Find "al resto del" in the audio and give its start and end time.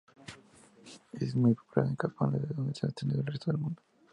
3.21-3.59